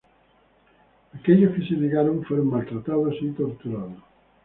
Aquellos 1.13 1.53
que 1.53 1.61
se 1.63 1.75
negaron 1.75 2.23
fueron 2.25 2.47
maltratados 2.47 3.13
y 3.21 3.29
torturados. 3.33 4.01